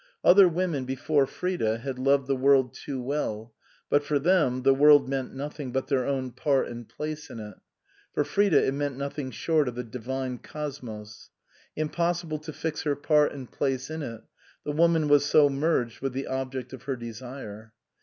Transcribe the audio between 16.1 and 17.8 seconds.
the object of her desire.